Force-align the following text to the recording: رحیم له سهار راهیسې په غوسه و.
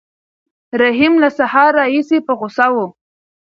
رحیم 0.81 1.13
له 1.23 1.29
سهار 1.37 1.71
راهیسې 1.79 2.17
په 2.27 2.33
غوسه 2.39 2.67
و. 2.73 2.75